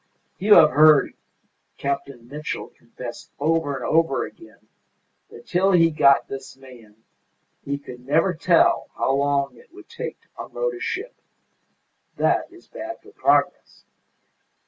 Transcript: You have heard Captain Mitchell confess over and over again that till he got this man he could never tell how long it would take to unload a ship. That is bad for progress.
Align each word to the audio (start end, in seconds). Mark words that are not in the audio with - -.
You 0.39 0.55
have 0.55 0.71
heard 0.71 1.13
Captain 1.77 2.27
Mitchell 2.27 2.69
confess 2.69 3.29
over 3.37 3.75
and 3.75 3.85
over 3.85 4.25
again 4.25 4.67
that 5.29 5.45
till 5.45 5.73
he 5.73 5.91
got 5.91 6.27
this 6.27 6.57
man 6.57 7.03
he 7.63 7.77
could 7.77 8.03
never 8.03 8.33
tell 8.33 8.89
how 8.95 9.13
long 9.13 9.55
it 9.57 9.71
would 9.71 9.89
take 9.89 10.19
to 10.21 10.27
unload 10.39 10.73
a 10.73 10.79
ship. 10.79 11.13
That 12.15 12.51
is 12.51 12.67
bad 12.67 12.99
for 13.03 13.11
progress. 13.11 13.85